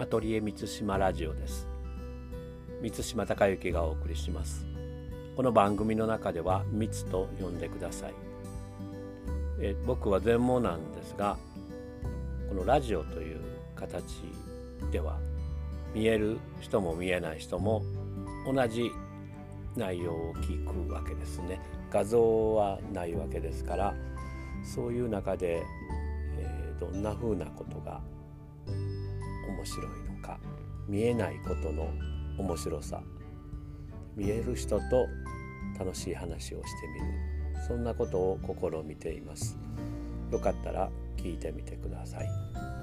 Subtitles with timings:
[0.00, 1.66] アトリエ満島ラジオです。
[2.80, 4.64] 満島孝之がお送りします。
[5.34, 8.14] この番組の中では「みつ」と呼んでください。
[9.58, 11.36] え僕は全盲なんですが
[12.48, 13.40] このラジオという
[13.74, 14.22] 形
[14.92, 15.18] では
[15.92, 17.82] 見える人も見えない人も
[18.46, 18.92] 同じ
[19.74, 21.60] 内容を聞くわけですね。
[21.90, 23.96] 画像はないわけですから
[24.62, 25.64] そういう中で、
[26.38, 28.00] えー、どんなふうなことが
[29.58, 30.38] 面白いのか
[30.88, 31.88] 見えないことの
[32.38, 33.02] 面白さ
[34.16, 35.06] 見える人と
[35.78, 39.58] 楽しい話をしてみるそんなことを試みています
[40.30, 42.77] よかったら聞いてみてください。